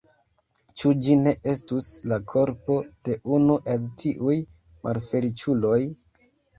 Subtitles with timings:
[0.81, 2.79] Ĉu ĝi ne estus la korpo
[3.11, 4.43] de unu el tiuj
[4.85, 5.81] malfeliĉuloj?